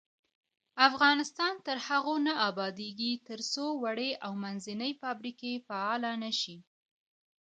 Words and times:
افغانستان 0.87 1.53
تر 1.67 1.77
هغو 1.87 2.15
نه 2.27 2.33
ابادیږي، 2.49 3.11
ترڅو 3.27 3.65
وړې 3.83 4.11
او 4.25 4.31
منځنۍ 4.43 4.91
فابریکې 5.01 5.51
فعالې 5.67 6.13
نشي. 6.23 6.57